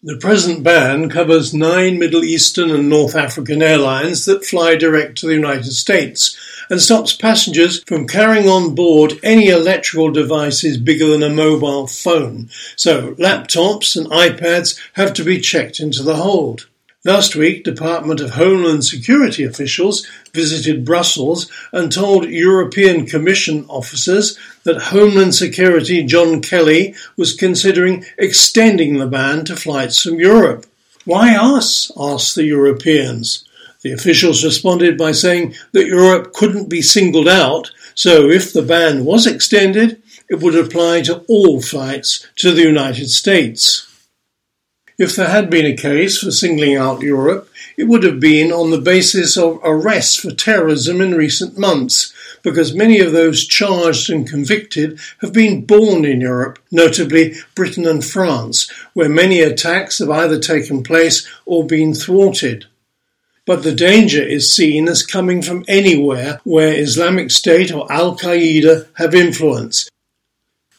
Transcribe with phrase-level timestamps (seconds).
[0.00, 5.26] The present ban covers nine Middle Eastern and North African airlines that fly direct to
[5.26, 6.38] the United States
[6.70, 12.48] and stops passengers from carrying on board any electrical devices bigger than a mobile phone.
[12.76, 16.67] So laptops and iPads have to be checked into the hold.
[17.04, 20.04] Last week, Department of Homeland Security officials
[20.34, 28.98] visited Brussels and told European Commission officers that Homeland Secretary John Kelly was considering extending
[28.98, 30.66] the ban to flights from Europe.
[31.04, 31.92] Why us?
[31.96, 33.44] asked the Europeans.
[33.82, 39.04] The officials responded by saying that Europe couldn't be singled out, so if the ban
[39.04, 43.87] was extended, it would apply to all flights to the United States.
[44.98, 48.72] If there had been a case for singling out Europe, it would have been on
[48.72, 52.12] the basis of arrests for terrorism in recent months,
[52.42, 58.04] because many of those charged and convicted have been born in Europe, notably Britain and
[58.04, 62.66] France, where many attacks have either taken place or been thwarted.
[63.46, 68.88] But the danger is seen as coming from anywhere where Islamic State or Al Qaeda
[68.94, 69.88] have influence,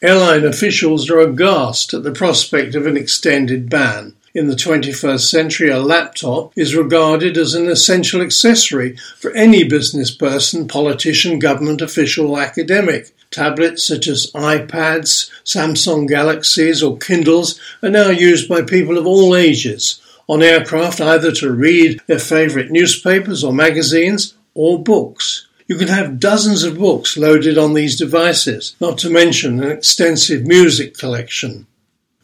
[0.02, 4.14] Airline officials are aghast at the prospect of an extended ban.
[4.32, 10.10] In the 21st century, a laptop is regarded as an essential accessory for any business
[10.10, 13.14] person, politician, government official, academic.
[13.30, 19.36] Tablets such as iPads, Samsung Galaxies, or Kindles are now used by people of all
[19.36, 25.46] ages on aircraft either to read their favorite newspapers or magazines or books.
[25.70, 30.44] You can have dozens of books loaded on these devices, not to mention an extensive
[30.44, 31.68] music collection.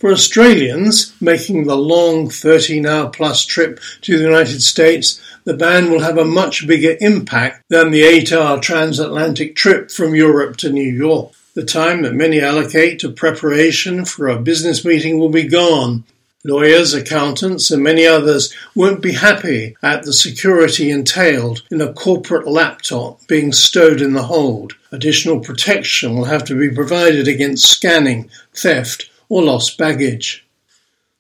[0.00, 5.92] For Australians making the long 13 hour plus trip to the United States, the ban
[5.92, 10.72] will have a much bigger impact than the 8 hour transatlantic trip from Europe to
[10.72, 11.30] New York.
[11.54, 16.02] The time that many allocate to preparation for a business meeting will be gone,
[16.48, 22.46] Lawyers, accountants, and many others won't be happy at the security entailed in a corporate
[22.46, 24.74] laptop being stowed in the hold.
[24.92, 30.46] Additional protection will have to be provided against scanning, theft, or lost baggage.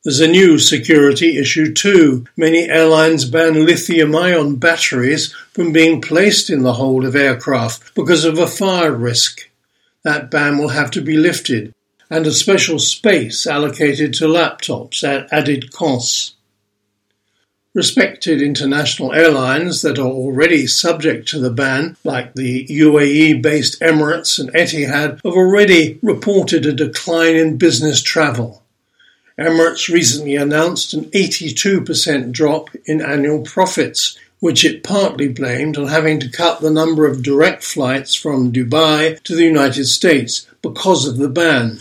[0.04, 2.26] There's a new security issue too.
[2.36, 8.24] Many airlines ban lithium ion batteries from being placed in the hold of aircraft because
[8.24, 9.50] of a fire risk.
[10.04, 11.74] That ban will have to be lifted
[12.08, 16.34] and a special space allocated to laptops at added costs.
[17.74, 24.38] Respected international airlines that are already subject to the ban, like the UAE based Emirates
[24.38, 28.62] and Etihad, have already reported a decline in business travel.
[29.38, 36.18] Emirates recently announced an 82% drop in annual profits, which it partly blamed on having
[36.20, 41.18] to cut the number of direct flights from Dubai to the United States because of
[41.18, 41.80] the ban.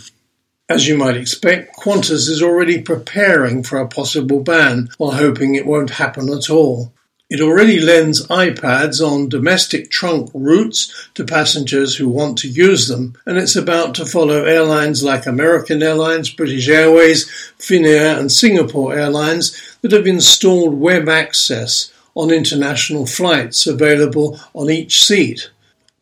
[0.68, 5.64] As you might expect, Qantas is already preparing for a possible ban while hoping it
[5.64, 6.92] won't happen at all.
[7.30, 13.14] It already lends iPads on domestic trunk routes to passengers who want to use them,
[13.24, 17.28] and it's about to follow airlines like American Airlines, British Airways,
[17.60, 25.04] Finnair, and Singapore Airlines that have installed web access on international flights available on each
[25.04, 25.50] seat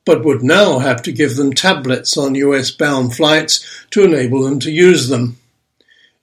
[0.04, 4.58] but would now have to give them tablets on US bound flights to enable them
[4.60, 5.38] to use them.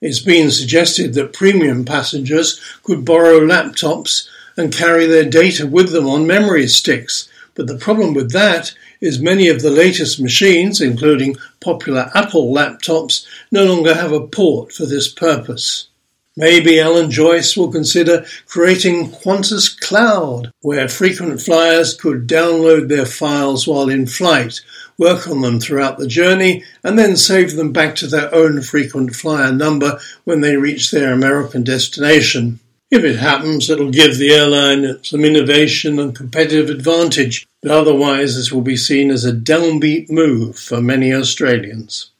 [0.00, 6.06] It's been suggested that premium passengers could borrow laptops and carry their data with them
[6.06, 11.36] on memory sticks, but the problem with that is many of the latest machines, including
[11.60, 15.88] popular Apple laptops, no longer have a port for this purpose.
[16.36, 23.66] Maybe Alan Joyce will consider creating Qantas Cloud, where frequent flyers could download their files
[23.66, 24.62] while in flight,
[24.96, 29.14] work on them throughout the journey, and then save them back to their own frequent
[29.14, 32.60] flyer number when they reach their American destination.
[32.90, 38.50] If it happens, it'll give the airline some innovation and competitive advantage, but otherwise this
[38.50, 42.11] will be seen as a downbeat move for many Australians.